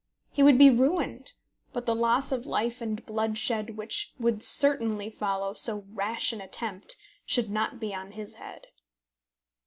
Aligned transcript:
He 0.31 0.41
would 0.41 0.57
be 0.57 0.71
ruined; 0.71 1.33
but 1.73 1.85
the 1.85 1.93
loss 1.93 2.31
of 2.31 2.47
life 2.47 2.81
and 2.81 3.05
bloodshed 3.05 3.77
which 3.77 4.15
would 4.19 4.41
certainly 4.41 5.11
follow 5.11 5.53
so 5.53 5.85
rash 5.93 6.33
an 6.33 6.41
attempt 6.41 6.95
should 7.23 7.51
not 7.51 7.79
be 7.79 7.93
on 7.93 8.13
his 8.13 8.33
head." 8.33 8.65